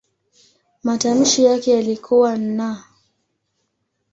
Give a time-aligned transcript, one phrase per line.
[0.83, 2.61] Matamshi yake yalikuwa "n".